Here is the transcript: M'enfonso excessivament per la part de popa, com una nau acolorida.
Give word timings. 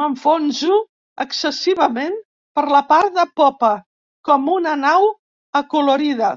M'enfonso 0.00 0.78
excessivament 1.26 2.18
per 2.60 2.66
la 2.76 2.82
part 2.96 3.14
de 3.20 3.28
popa, 3.44 3.74
com 4.32 4.52
una 4.58 4.76
nau 4.88 5.14
acolorida. 5.66 6.36